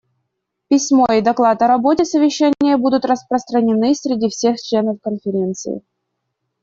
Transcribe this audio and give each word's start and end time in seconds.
Письмо 0.67 1.05
и 1.13 1.21
доклад 1.21 1.61
о 1.61 1.67
работе 1.67 2.05
совещания 2.05 2.75
будут 2.75 3.05
распространены 3.05 3.93
среди 3.93 4.29
всех 4.29 4.59
членов 4.59 4.97
Конференции. 4.99 5.83